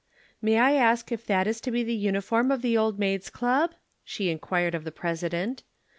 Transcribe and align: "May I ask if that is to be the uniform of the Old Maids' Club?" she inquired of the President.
"May 0.41 0.57
I 0.57 0.71
ask 0.71 1.11
if 1.11 1.27
that 1.27 1.45
is 1.45 1.61
to 1.61 1.69
be 1.69 1.83
the 1.83 1.93
uniform 1.93 2.49
of 2.49 2.63
the 2.63 2.75
Old 2.75 2.97
Maids' 2.97 3.29
Club?" 3.29 3.75
she 4.03 4.31
inquired 4.31 4.73
of 4.73 4.83
the 4.83 4.91
President. 4.91 5.61